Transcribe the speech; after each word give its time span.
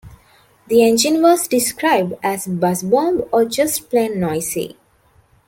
The 0.65 0.83
engine 0.83 1.21
was 1.21 1.47
described 1.47 2.15
as 2.23 2.47
a 2.47 2.49
"buzzbomb" 2.49 3.29
or 3.31 3.45
"just 3.45 3.87
plain 3.91 4.19
noisy". 4.19 4.79